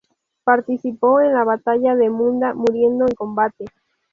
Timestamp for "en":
1.21-1.35, 3.05-3.11